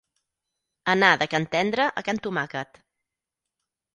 Anar 0.93 1.09
de 1.23 1.27
can 1.33 1.45
Tendre 1.57 1.85
a 2.01 2.03
can 2.09 2.21
Tomàquet. 2.27 2.83